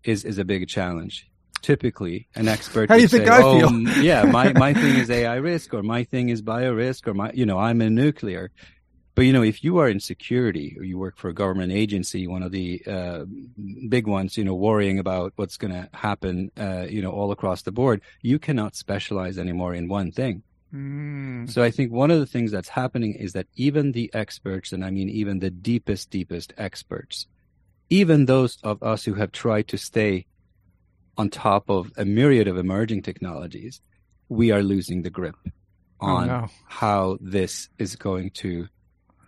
is 0.04 0.24
is 0.24 0.38
a 0.38 0.44
big 0.44 0.68
challenge. 0.68 1.29
Typically, 1.62 2.28
an 2.34 2.48
expert. 2.48 2.88
How 2.88 2.96
do 2.96 3.02
you 3.02 3.08
think 3.08 3.26
say, 3.26 3.32
I 3.32 3.42
oh, 3.42 3.68
feel? 3.68 4.02
yeah, 4.02 4.24
my 4.24 4.52
my 4.66 4.72
thing 4.72 4.96
is 4.96 5.10
AI 5.10 5.36
risk, 5.36 5.74
or 5.74 5.82
my 5.82 6.04
thing 6.04 6.28
is 6.28 6.42
bio 6.42 6.72
risk, 6.72 7.06
or 7.06 7.14
my 7.14 7.30
you 7.32 7.46
know 7.46 7.58
I'm 7.58 7.80
in 7.82 7.94
nuclear. 7.94 8.50
But 9.14 9.22
you 9.22 9.32
know, 9.32 9.42
if 9.42 9.62
you 9.62 9.78
are 9.78 9.88
in 9.88 10.00
security 10.00 10.76
or 10.78 10.84
you 10.84 10.96
work 10.96 11.18
for 11.18 11.28
a 11.28 11.34
government 11.34 11.72
agency, 11.72 12.26
one 12.26 12.42
of 12.42 12.52
the 12.52 12.82
uh, 12.86 13.24
big 13.88 14.06
ones, 14.06 14.38
you 14.38 14.44
know, 14.44 14.54
worrying 14.54 14.98
about 14.98 15.32
what's 15.36 15.56
going 15.56 15.72
to 15.72 15.88
happen, 15.92 16.50
uh, 16.56 16.86
you 16.88 17.02
know, 17.02 17.10
all 17.10 17.32
across 17.32 17.62
the 17.62 17.72
board, 17.72 18.00
you 18.22 18.38
cannot 18.38 18.76
specialize 18.76 19.36
anymore 19.36 19.74
in 19.74 19.88
one 19.88 20.12
thing. 20.12 20.42
Mm. 20.74 21.50
So 21.50 21.62
I 21.62 21.70
think 21.70 21.92
one 21.92 22.10
of 22.10 22.20
the 22.20 22.26
things 22.26 22.50
that's 22.50 22.68
happening 22.68 23.14
is 23.14 23.32
that 23.32 23.46
even 23.56 23.92
the 23.92 24.10
experts, 24.14 24.72
and 24.72 24.84
I 24.84 24.90
mean 24.90 25.08
even 25.08 25.40
the 25.40 25.50
deepest, 25.50 26.10
deepest 26.10 26.54
experts, 26.56 27.26
even 27.88 28.26
those 28.26 28.58
of 28.62 28.82
us 28.82 29.04
who 29.04 29.14
have 29.14 29.32
tried 29.32 29.68
to 29.68 29.76
stay 29.76 30.26
on 31.20 31.28
top 31.28 31.68
of 31.68 31.92
a 31.98 32.04
myriad 32.06 32.48
of 32.48 32.56
emerging 32.56 33.02
technologies, 33.02 33.82
we 34.30 34.50
are 34.52 34.62
losing 34.62 35.02
the 35.02 35.10
grip 35.10 35.36
on 36.00 36.22
oh, 36.22 36.32
no. 36.32 36.48
how 36.66 37.18
this 37.20 37.68
is 37.78 37.94
going 37.94 38.30
to 38.30 38.66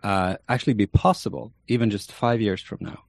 uh, 0.02 0.36
actually 0.48 0.72
be 0.72 0.86
possible, 0.86 1.52
even 1.68 1.90
just 1.90 2.10
five 2.10 2.40
years 2.40 2.62
from 2.62 2.78
now. 2.80 3.00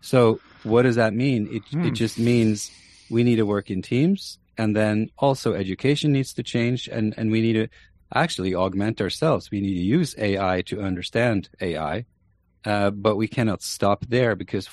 So, 0.00 0.40
what 0.62 0.82
does 0.82 0.96
that 0.96 1.14
mean? 1.14 1.46
It 1.48 1.64
Hmm. 1.72 1.86
it 1.86 1.92
just 1.92 2.18
means 2.18 2.72
we 3.08 3.22
need 3.22 3.36
to 3.36 3.46
work 3.46 3.70
in 3.70 3.82
teams, 3.82 4.38
and 4.58 4.74
then 4.74 5.10
also 5.16 5.54
education 5.54 6.10
needs 6.10 6.32
to 6.34 6.42
change, 6.42 6.88
and 6.88 7.14
and 7.16 7.30
we 7.30 7.40
need 7.40 7.52
to 7.52 7.68
actually 8.12 8.52
augment 8.54 9.00
ourselves. 9.00 9.50
We 9.52 9.60
need 9.60 9.74
to 9.74 9.88
use 9.98 10.14
AI 10.18 10.62
to 10.62 10.82
understand 10.82 11.48
AI, 11.60 12.04
uh, 12.64 12.90
but 12.90 13.16
we 13.16 13.28
cannot 13.28 13.62
stop 13.62 14.06
there 14.08 14.34
because 14.34 14.68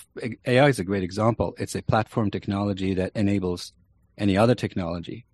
AI 0.46 0.68
is 0.70 0.80
a 0.80 0.84
great 0.84 1.04
example. 1.04 1.54
It's 1.58 1.76
a 1.76 1.82
platform 1.82 2.32
technology 2.32 2.94
that 2.94 3.12
enables 3.16 3.74
any 4.18 4.38
other 4.38 4.56
technology. 4.56 5.26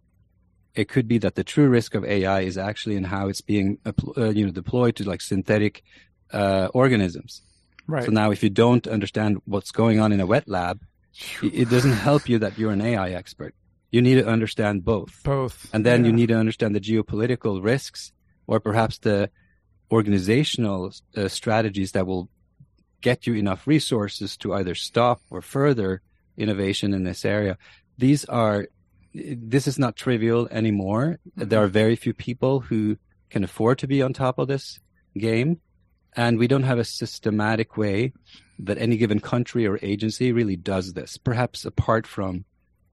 It 0.73 0.89
could 0.89 1.07
be 1.07 1.17
that 1.19 1.35
the 1.35 1.43
true 1.43 1.69
risk 1.69 1.95
of 1.95 2.03
AI 2.03 2.41
is 2.41 2.57
actually 2.57 2.95
in 2.95 3.03
how 3.05 3.27
it's 3.27 3.41
being 3.41 3.77
uh, 3.85 4.29
you 4.29 4.45
know 4.45 4.51
deployed 4.51 4.95
to 4.97 5.03
like 5.03 5.21
synthetic 5.21 5.83
uh, 6.31 6.69
organisms. 6.73 7.41
Right. 7.87 8.05
So 8.05 8.11
now, 8.11 8.31
if 8.31 8.43
you 8.43 8.49
don't 8.49 8.85
understand 8.87 9.41
what's 9.45 9.71
going 9.71 9.99
on 9.99 10.11
in 10.11 10.19
a 10.19 10.25
wet 10.25 10.47
lab, 10.47 10.81
it 11.41 11.69
doesn't 11.69 11.93
help 11.93 12.27
you 12.27 12.39
that 12.39 12.57
you're 12.57 12.71
an 12.71 12.81
AI 12.81 13.11
expert. 13.11 13.55
You 13.91 14.01
need 14.01 14.15
to 14.15 14.27
understand 14.27 14.83
both. 14.83 15.21
Both. 15.23 15.69
And 15.73 15.85
then 15.85 16.03
you 16.05 16.11
need 16.11 16.27
to 16.27 16.35
understand 16.37 16.75
the 16.75 16.81
geopolitical 16.81 17.63
risks 17.63 18.11
or 18.45 18.59
perhaps 18.59 18.97
the 18.97 19.29
organizational 19.89 20.91
uh, 21.15 21.27
strategies 21.29 21.93
that 21.93 22.05
will 22.05 22.29
get 23.01 23.27
you 23.27 23.33
enough 23.35 23.67
resources 23.67 24.37
to 24.37 24.53
either 24.53 24.75
stop 24.75 25.21
or 25.29 25.41
further 25.41 26.01
innovation 26.37 26.93
in 26.93 27.03
this 27.03 27.25
area. 27.25 27.57
These 27.97 28.25
are, 28.25 28.67
this 29.13 29.67
is 29.67 29.79
not 29.79 29.95
trivial 29.95 30.47
anymore. 30.51 31.19
There 31.35 31.63
are 31.63 31.67
very 31.67 31.95
few 31.95 32.13
people 32.13 32.59
who 32.59 32.97
can 33.29 33.43
afford 33.43 33.79
to 33.79 33.87
be 33.87 34.01
on 34.01 34.13
top 34.13 34.39
of 34.39 34.47
this 34.47 34.79
game. 35.17 35.59
And 36.15 36.39
we 36.39 36.47
don't 36.47 36.63
have 36.63 36.79
a 36.79 36.83
systematic 36.83 37.77
way 37.77 38.13
that 38.59 38.77
any 38.77 38.97
given 38.97 39.19
country 39.19 39.67
or 39.67 39.77
agency 39.81 40.31
really 40.31 40.55
does 40.55 40.93
this, 40.93 41.17
perhaps 41.17 41.65
apart 41.65 42.07
from 42.07 42.45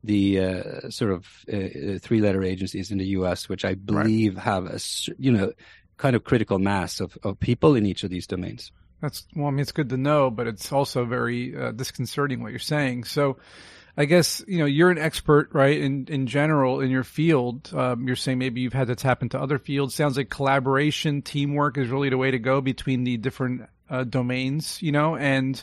the 0.03 0.39
uh, 0.39 0.91
sort 0.91 1.13
of 1.13 1.27
uh, 1.51 1.99
three 1.99 2.21
letter 2.21 2.45
agencies 2.45 2.91
in 2.91 2.99
the 2.99 3.07
US, 3.19 3.49
which 3.49 3.65
I 3.65 3.75
believe 3.75 4.37
have 4.37 4.67
a 4.67 4.79
you 5.19 5.33
know, 5.33 5.53
kind 5.97 6.15
of 6.15 6.25
critical 6.25 6.59
mass 6.59 7.01
of, 7.01 7.17
of 7.23 7.41
people 7.41 7.75
in 7.75 7.87
each 7.87 8.05
of 8.05 8.11
these 8.11 8.27
domains. 8.27 8.71
That's 9.05 9.27
well. 9.37 9.49
I 9.49 9.51
mean, 9.51 9.61
it's 9.61 9.73
good 9.73 9.91
to 9.91 9.99
know, 9.99 10.31
but 10.31 10.47
it's 10.47 10.73
also 10.73 11.05
very 11.05 11.55
uh, 11.55 11.73
disconcerting 11.73 12.43
what 12.43 12.53
you're 12.53 12.59
saying. 12.59 13.05
So, 13.05 13.37
I 13.99 14.07
guess 14.07 14.43
you 14.49 14.61
know 14.61 14.65
you're 14.65 14.91
an 14.91 14.97
expert, 14.97 15.51
right? 15.53 15.79
In 15.79 16.07
in 16.09 16.27
general, 16.27 16.81
in 16.81 16.91
your 16.91 17.05
field, 17.05 17.71
um, 17.75 18.07
you're 18.07 18.17
saying 18.17 18.39
maybe 18.39 18.63
you've 18.63 18.73
had 18.73 18.87
to 18.87 18.97
tap 18.97 19.21
into 19.21 19.39
other 19.39 19.59
fields. 19.59 19.95
Sounds 19.95 20.17
like 20.17 20.31
collaboration, 20.31 21.21
teamwork 21.21 21.77
is 21.77 21.89
really 21.89 22.09
the 22.09 22.17
way 22.17 22.31
to 22.31 22.39
go 22.39 22.63
between 22.63 23.05
the 23.05 23.19
different 23.19 23.69
uh, 23.91 24.05
domains. 24.05 24.81
You 24.81 24.93
know, 24.93 25.17
and 25.17 25.63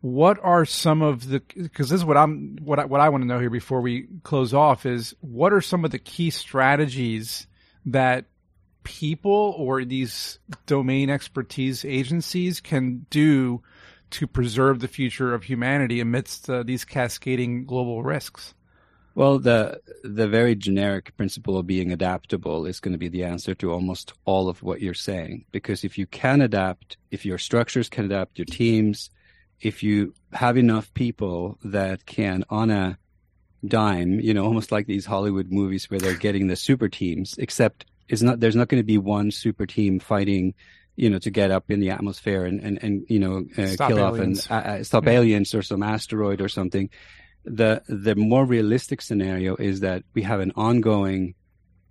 what 0.00 0.40
are 0.42 0.64
some 0.64 1.00
of 1.00 1.28
the 1.28 1.42
because 1.54 1.90
this 1.90 2.00
is 2.00 2.04
what 2.04 2.16
I'm 2.16 2.56
what 2.60 2.80
I, 2.80 2.86
what 2.86 3.00
I 3.00 3.08
want 3.08 3.22
to 3.22 3.28
know 3.28 3.38
here 3.38 3.50
before 3.50 3.82
we 3.82 4.08
close 4.24 4.52
off 4.52 4.84
is 4.84 5.14
what 5.20 5.52
are 5.52 5.60
some 5.60 5.84
of 5.84 5.92
the 5.92 6.00
key 6.00 6.30
strategies 6.30 7.46
that 7.86 8.24
people 8.84 9.54
or 9.58 9.84
these 9.84 10.38
domain 10.66 11.10
expertise 11.10 11.84
agencies 11.84 12.60
can 12.60 13.06
do 13.10 13.62
to 14.10 14.26
preserve 14.26 14.80
the 14.80 14.88
future 14.88 15.34
of 15.34 15.42
humanity 15.42 16.00
amidst 16.00 16.48
uh, 16.48 16.62
these 16.62 16.84
cascading 16.84 17.64
global 17.66 18.02
risks? 18.02 18.54
Well, 19.16 19.38
the 19.38 19.80
the 20.02 20.26
very 20.26 20.56
generic 20.56 21.16
principle 21.16 21.56
of 21.56 21.66
being 21.66 21.92
adaptable 21.92 22.66
is 22.66 22.80
going 22.80 22.92
to 22.92 22.98
be 22.98 23.08
the 23.08 23.24
answer 23.24 23.54
to 23.54 23.72
almost 23.72 24.12
all 24.24 24.48
of 24.48 24.62
what 24.62 24.80
you're 24.80 24.92
saying. 24.92 25.44
Because 25.52 25.84
if 25.84 25.96
you 25.98 26.06
can 26.06 26.40
adapt, 26.40 26.96
if 27.10 27.24
your 27.24 27.38
structures 27.38 27.88
can 27.88 28.06
adapt, 28.06 28.38
your 28.38 28.46
teams, 28.46 29.10
if 29.60 29.82
you 29.82 30.14
have 30.32 30.56
enough 30.56 30.92
people 30.94 31.58
that 31.64 32.06
can, 32.06 32.44
on 32.50 32.70
a 32.70 32.98
dime, 33.66 34.20
you 34.20 34.34
know, 34.34 34.44
almost 34.44 34.72
like 34.72 34.86
these 34.86 35.06
Hollywood 35.06 35.50
movies 35.50 35.88
where 35.90 36.00
they're 36.00 36.16
getting 36.16 36.48
the 36.48 36.56
super 36.56 36.88
teams, 36.88 37.36
except 37.38 37.86
it's 38.08 38.22
not. 38.22 38.40
There's 38.40 38.56
not 38.56 38.68
going 38.68 38.80
to 38.82 38.86
be 38.86 38.98
one 38.98 39.30
super 39.30 39.66
team 39.66 39.98
fighting. 40.00 40.54
You 40.96 41.10
know, 41.10 41.18
to 41.18 41.30
get 41.30 41.50
up 41.50 41.72
in 41.72 41.80
the 41.80 41.90
atmosphere 41.90 42.44
and 42.44 42.60
and, 42.60 42.78
and 42.82 43.04
you 43.08 43.18
know 43.18 43.44
uh, 43.58 43.74
kill 43.88 43.98
aliens. 43.98 44.46
off 44.46 44.50
and 44.50 44.66
uh, 44.66 44.70
uh, 44.70 44.84
stop 44.84 45.04
Yeah. 45.06 45.12
aliens 45.18 45.52
or 45.52 45.62
some 45.62 45.82
asteroid 45.82 46.40
or 46.40 46.48
something 46.48 46.88
the 47.44 47.82
the 47.88 48.14
more 48.14 48.44
realistic 48.46 49.02
scenario 49.02 49.56
is 49.56 49.80
that 49.80 50.04
we 50.14 50.22
have 50.22 50.38
an 50.40 50.52
ongoing 50.54 51.34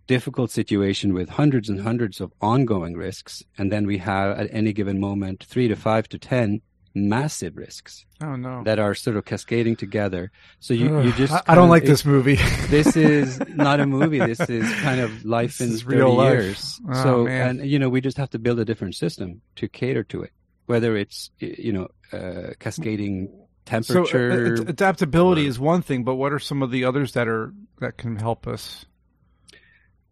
difficult 0.08 0.52
situation 0.52 1.14
with 1.14 1.30
hundreds 1.30 1.70
and 1.70 1.82
hundreds 1.82 2.20
of 2.22 2.32
ongoing 2.42 2.94
risks 2.96 3.44
and 3.58 3.72
then 3.72 3.86
we 3.86 3.98
have 3.98 4.38
at 4.40 4.48
any 4.52 4.74
given 4.74 5.00
moment 5.00 5.44
3 5.44 5.68
to 5.68 5.76
5 5.76 6.10
to 6.10 6.18
10 6.18 6.62
massive 6.96 7.58
risks 7.58 8.06
Oh 8.22 8.36
no! 8.36 8.64
that 8.66 8.78
are 8.78 8.94
sort 8.94 9.18
of 9.18 9.26
cascading 9.26 9.76
together 9.76 10.32
so 10.60 10.74
you 10.76 11.02
you 11.02 11.12
just 11.14 11.34
I, 11.34 11.42
I 11.48 11.56
don't 11.56 11.64
of- 11.66 11.70
like 11.72 11.84
it- 11.84 11.88
this 11.88 12.06
movie. 12.06 12.36
this 12.70 12.96
is 12.96 13.40
not 13.50 13.80
a 13.80 13.86
movie. 13.88 14.20
This 14.34 14.40
is 14.50 14.72
kind 14.82 15.00
of 15.02 15.26
life 15.26 15.58
This 15.58 15.82
in 15.82 15.88
30 15.88 15.96
real 15.98 16.14
life. 16.16 16.34
years. 16.34 16.80
Oh, 16.90 17.04
so, 17.04 17.24
man. 17.26 17.60
and 17.62 17.70
you 17.70 17.80
know, 17.80 17.90
we 17.90 18.00
just 18.02 18.18
have 18.18 18.30
to 18.32 18.40
build 18.40 18.60
a 18.60 18.66
different 18.66 18.96
system 18.96 19.42
to 19.56 19.68
cater 19.68 20.04
to 20.06 20.22
it, 20.24 20.32
whether 20.68 20.96
it's, 20.96 21.32
you 21.40 21.74
know, 21.74 21.88
uh, 22.12 22.54
cascading 22.60 23.28
So 23.28 23.34
uh, 23.34 23.82
temperature. 23.82 24.54
adaptability 24.68 25.46
or- 25.46 25.50
is 25.50 25.60
one 25.60 25.82
thing, 25.82 26.04
but 26.04 26.16
what 26.16 26.32
are 26.32 26.40
some 26.40 26.62
of 26.62 26.70
the 26.72 26.86
others 26.86 27.14
that 27.14 27.28
are 27.28 27.54
that 27.80 27.98
can 27.98 28.18
help 28.18 28.46
us? 28.48 28.86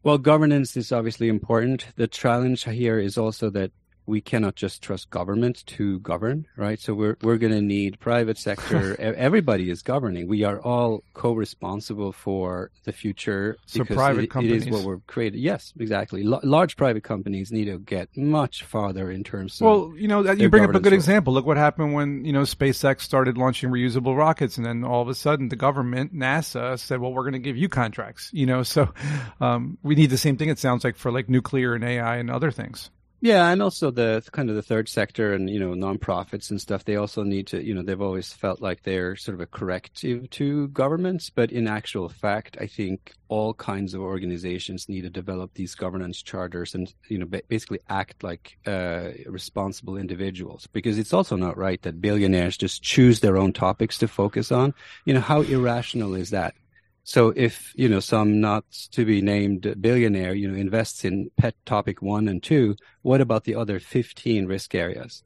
Well, 0.03 0.17
governance 0.17 0.75
is 0.77 0.91
obviously 0.91 1.27
important. 1.29 1.85
The 1.95 2.07
challenge 2.07 2.63
here 2.63 2.97
is 2.97 3.17
also 3.19 3.51
that 3.51 3.71
we 4.11 4.19
cannot 4.21 4.55
just 4.55 4.81
trust 4.83 5.09
government 5.09 5.65
to 5.65 5.99
govern, 6.01 6.45
right? 6.57 6.79
So 6.79 6.93
we're 6.93 7.17
we're 7.21 7.37
going 7.37 7.53
to 7.53 7.61
need 7.61 7.99
private 7.99 8.37
sector. 8.37 8.99
Everybody 9.29 9.69
is 9.69 9.81
governing. 9.81 10.27
We 10.27 10.43
are 10.43 10.59
all 10.59 11.03
co-responsible 11.13 12.11
for 12.11 12.71
the 12.83 12.91
future. 12.91 13.57
So 13.65 13.85
private 13.85 14.19
it- 14.19 14.23
it 14.23 14.27
is 14.27 14.31
companies. 14.33 14.69
what 14.69 14.83
we're 14.83 14.99
created. 15.07 15.39
Yes, 15.39 15.73
exactly. 15.79 16.23
L- 16.25 16.41
large 16.43 16.75
private 16.75 17.03
companies 17.03 17.51
need 17.51 17.65
to 17.65 17.79
get 17.79 18.09
much 18.17 18.63
farther 18.63 19.09
in 19.09 19.23
terms 19.23 19.59
of. 19.61 19.65
Well, 19.65 19.93
you 19.95 20.07
know, 20.07 20.23
that 20.23 20.39
you 20.39 20.49
bring 20.49 20.63
up 20.65 20.71
a 20.75 20.79
good 20.79 20.91
role. 20.91 20.93
example. 20.95 21.33
Look 21.33 21.45
what 21.45 21.57
happened 21.57 21.93
when, 21.93 22.25
you 22.25 22.33
know, 22.33 22.41
SpaceX 22.41 23.01
started 23.01 23.37
launching 23.37 23.69
reusable 23.69 24.17
rockets 24.17 24.57
and 24.57 24.65
then 24.65 24.83
all 24.83 25.01
of 25.01 25.07
a 25.07 25.15
sudden 25.15 25.47
the 25.49 25.55
government, 25.55 26.13
NASA 26.13 26.77
said, 26.77 26.99
well, 26.99 27.13
we're 27.13 27.23
going 27.23 27.33
to 27.33 27.39
give 27.39 27.57
you 27.57 27.69
contracts, 27.69 28.29
you 28.33 28.45
know, 28.45 28.63
so, 28.63 28.93
um, 29.39 29.77
we 29.83 29.95
need 29.95 30.09
the 30.09 30.17
same 30.17 30.35
thing. 30.37 30.49
It 30.49 30.59
sounds 30.59 30.83
like 30.83 30.97
for 30.97 31.11
like 31.11 31.29
nuclear 31.29 31.73
and 31.75 31.83
AI 31.83 32.17
and 32.17 32.29
other 32.29 32.51
things. 32.51 32.89
Yeah, 33.23 33.49
and 33.49 33.61
also 33.61 33.91
the 33.91 34.27
kind 34.31 34.49
of 34.49 34.55
the 34.55 34.63
third 34.63 34.89
sector 34.89 35.33
and 35.33 35.47
you 35.47 35.59
know 35.59 35.73
nonprofits 35.73 36.49
and 36.49 36.59
stuff. 36.59 36.85
They 36.85 36.95
also 36.95 37.21
need 37.21 37.45
to 37.47 37.63
you 37.63 37.75
know 37.75 37.83
they've 37.83 38.01
always 38.01 38.33
felt 38.33 38.61
like 38.61 38.81
they're 38.81 39.15
sort 39.15 39.35
of 39.35 39.41
a 39.41 39.45
corrective 39.45 40.27
to 40.31 40.67
governments, 40.69 41.29
but 41.29 41.51
in 41.51 41.67
actual 41.67 42.09
fact, 42.09 42.57
I 42.59 42.65
think 42.65 43.13
all 43.27 43.53
kinds 43.53 43.93
of 43.93 44.01
organizations 44.01 44.89
need 44.89 45.01
to 45.01 45.09
develop 45.11 45.53
these 45.53 45.75
governance 45.75 46.23
charters 46.23 46.73
and 46.73 46.91
you 47.09 47.19
know 47.19 47.27
basically 47.47 47.79
act 47.89 48.23
like 48.23 48.57
uh, 48.65 49.09
responsible 49.27 49.97
individuals. 49.97 50.65
Because 50.73 50.97
it's 50.97 51.13
also 51.13 51.35
not 51.35 51.57
right 51.57 51.81
that 51.83 52.01
billionaires 52.01 52.57
just 52.57 52.81
choose 52.81 53.19
their 53.19 53.37
own 53.37 53.53
topics 53.53 53.99
to 53.99 54.07
focus 54.07 54.51
on. 54.51 54.73
You 55.05 55.13
know 55.13 55.21
how 55.21 55.41
irrational 55.41 56.15
is 56.15 56.31
that? 56.31 56.55
So 57.03 57.33
if, 57.35 57.73
you 57.75 57.89
know, 57.89 57.99
some 57.99 58.39
not 58.39 58.63
to 58.91 59.05
be 59.05 59.21
named 59.21 59.75
billionaire, 59.81 60.33
you 60.33 60.47
know, 60.47 60.55
invests 60.55 61.03
in 61.03 61.31
pet 61.37 61.55
topic 61.65 62.01
one 62.01 62.27
and 62.27 62.41
two, 62.41 62.75
what 63.01 63.21
about 63.21 63.43
the 63.43 63.55
other 63.55 63.79
15 63.79 64.45
risk 64.45 64.75
areas? 64.75 65.23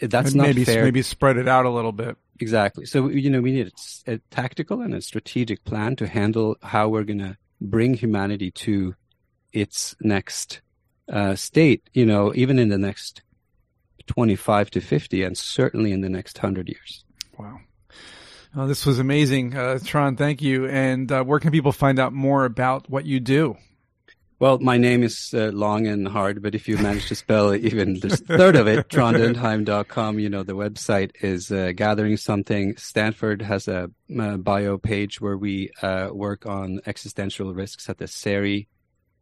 That's 0.00 0.34
not 0.34 0.46
maybe, 0.46 0.64
fair. 0.64 0.84
Maybe 0.84 1.02
spread 1.02 1.36
it 1.36 1.48
out 1.48 1.66
a 1.66 1.70
little 1.70 1.92
bit. 1.92 2.16
Exactly. 2.38 2.86
So 2.86 3.08
you 3.08 3.28
know, 3.28 3.40
we 3.40 3.52
need 3.52 3.72
a, 4.06 4.14
a 4.14 4.18
tactical 4.30 4.80
and 4.80 4.94
a 4.94 5.02
strategic 5.02 5.64
plan 5.64 5.96
to 5.96 6.06
handle 6.06 6.56
how 6.62 6.88
we're 6.88 7.04
going 7.04 7.18
to 7.18 7.36
bring 7.60 7.94
humanity 7.94 8.50
to 8.50 8.94
its 9.52 9.94
next 10.00 10.60
uh, 11.12 11.34
state. 11.34 11.88
You 11.92 12.06
know, 12.06 12.32
even 12.34 12.58
in 12.58 12.68
the 12.68 12.78
next 12.78 13.22
twenty-five 14.06 14.70
to 14.70 14.80
fifty, 14.80 15.22
and 15.22 15.36
certainly 15.36 15.92
in 15.92 16.00
the 16.00 16.08
next 16.08 16.38
hundred 16.38 16.68
years. 16.68 17.04
Wow. 17.38 17.58
Oh, 18.56 18.66
this 18.66 18.84
was 18.84 18.98
amazing, 18.98 19.56
uh, 19.56 19.78
Trond. 19.84 20.18
Thank 20.18 20.42
you. 20.42 20.66
And 20.66 21.10
uh, 21.10 21.22
where 21.22 21.38
can 21.38 21.52
people 21.52 21.70
find 21.70 22.00
out 22.00 22.12
more 22.12 22.44
about 22.44 22.90
what 22.90 23.06
you 23.06 23.20
do? 23.20 23.56
Well, 24.40 24.58
my 24.58 24.78
name 24.78 25.02
is 25.02 25.34
uh, 25.34 25.50
long 25.52 25.86
and 25.86 26.08
hard, 26.08 26.42
but 26.42 26.54
if 26.54 26.66
you 26.66 26.78
manage 26.78 27.06
to 27.08 27.14
spell 27.14 27.54
even 27.54 28.00
the 28.00 28.16
third 28.16 28.56
of 28.56 28.66
it, 28.66 28.88
trondundheim.com, 28.88 30.18
you 30.18 30.30
know, 30.30 30.42
the 30.42 30.54
website 30.54 31.10
is 31.20 31.52
uh, 31.52 31.72
gathering 31.76 32.16
something. 32.16 32.74
Stanford 32.76 33.42
has 33.42 33.68
a, 33.68 33.90
a 34.18 34.38
bio 34.38 34.78
page 34.78 35.20
where 35.20 35.36
we 35.36 35.70
uh, 35.82 36.08
work 36.10 36.46
on 36.46 36.80
existential 36.86 37.52
risks 37.52 37.88
at 37.90 37.98
the 37.98 38.06
SERI 38.06 38.66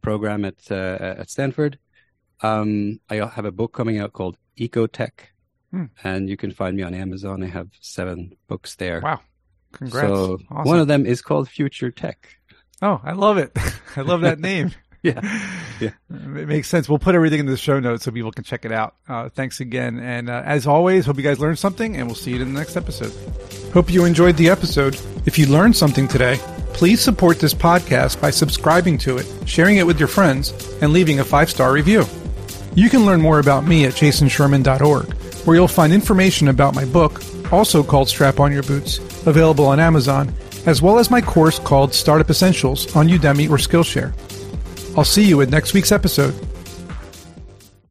program 0.02 0.44
at, 0.44 0.70
uh, 0.70 1.16
at 1.18 1.28
Stanford. 1.28 1.78
Um, 2.40 3.00
I 3.10 3.16
have 3.16 3.44
a 3.44 3.52
book 3.52 3.74
coming 3.74 3.98
out 3.98 4.12
called 4.12 4.38
Ecotech, 4.56 5.10
hmm. 5.70 5.84
and 6.04 6.28
you 6.28 6.36
can 6.36 6.50
find 6.50 6.76
me 6.76 6.82
on 6.82 6.94
Amazon. 6.94 7.42
I 7.42 7.46
have 7.46 7.68
seven 7.80 8.36
books 8.48 8.76
there. 8.76 9.00
Wow. 9.00 9.20
Congrats. 9.72 10.08
So 10.08 10.38
awesome. 10.50 10.64
one 10.64 10.78
of 10.78 10.88
them 10.88 11.06
is 11.06 11.22
called 11.22 11.48
Future 11.48 11.90
Tech. 11.90 12.38
Oh, 12.80 13.00
I 13.02 13.12
love 13.12 13.38
it. 13.38 13.56
I 13.96 14.02
love 14.02 14.22
that 14.22 14.38
name. 14.38 14.72
yeah, 15.02 15.20
yeah, 15.80 15.90
it 16.10 16.48
makes 16.48 16.68
sense. 16.68 16.88
We'll 16.88 16.98
put 16.98 17.14
everything 17.14 17.40
in 17.40 17.46
the 17.46 17.56
show 17.56 17.78
notes 17.78 18.04
so 18.04 18.10
people 18.10 18.32
can 18.32 18.44
check 18.44 18.64
it 18.64 18.72
out. 18.72 18.96
Uh, 19.08 19.28
thanks 19.28 19.60
again, 19.60 19.98
and 19.98 20.28
uh, 20.28 20.42
as 20.44 20.66
always, 20.66 21.06
hope 21.06 21.16
you 21.16 21.22
guys 21.22 21.38
learned 21.38 21.58
something, 21.58 21.96
and 21.96 22.06
we'll 22.06 22.16
see 22.16 22.32
you 22.32 22.42
in 22.42 22.52
the 22.52 22.58
next 22.58 22.76
episode. 22.76 23.12
Hope 23.72 23.92
you 23.92 24.04
enjoyed 24.04 24.36
the 24.36 24.48
episode. 24.48 24.98
If 25.24 25.38
you 25.38 25.46
learned 25.46 25.76
something 25.76 26.08
today, 26.08 26.38
please 26.72 27.00
support 27.00 27.38
this 27.38 27.54
podcast 27.54 28.20
by 28.20 28.30
subscribing 28.30 28.98
to 28.98 29.18
it, 29.18 29.26
sharing 29.46 29.76
it 29.76 29.86
with 29.86 29.98
your 29.98 30.08
friends, 30.08 30.52
and 30.80 30.92
leaving 30.92 31.20
a 31.20 31.24
five 31.24 31.50
star 31.50 31.72
review. 31.72 32.04
You 32.74 32.90
can 32.90 33.06
learn 33.06 33.20
more 33.20 33.38
about 33.38 33.64
me 33.64 33.84
at 33.84 33.94
jasonsherman.org, 33.94 35.14
where 35.44 35.56
you'll 35.56 35.68
find 35.68 35.92
information 35.92 36.48
about 36.48 36.74
my 36.74 36.84
book, 36.84 37.22
also 37.52 37.82
called 37.82 38.08
Strap 38.08 38.40
On 38.40 38.52
Your 38.52 38.62
Boots, 38.62 38.98
available 39.26 39.66
on 39.66 39.80
Amazon, 39.80 40.32
as 40.66 40.82
well 40.82 40.98
as 40.98 41.10
my 41.10 41.20
course 41.20 41.58
called 41.58 41.94
Startup 41.94 42.28
Essentials 42.28 42.94
on 42.94 43.08
Udemy 43.08 43.48
or 43.48 43.56
Skillshare. 43.56 44.12
I'll 44.96 45.04
see 45.04 45.24
you 45.24 45.40
at 45.40 45.48
next 45.48 45.74
week's 45.74 45.92
episode. 45.92 46.34